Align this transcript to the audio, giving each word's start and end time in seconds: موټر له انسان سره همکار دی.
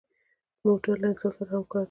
موټر 0.63 0.95
له 1.01 1.07
انسان 1.11 1.31
سره 1.37 1.45
همکار 1.55 1.77
دی. 1.79 1.79